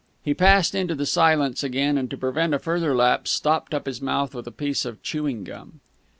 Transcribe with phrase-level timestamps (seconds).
[0.23, 4.01] He passed into the silence again, and, to prevent a further lapse, stopped up his
[4.01, 5.79] mouth with a piece of chewing gum.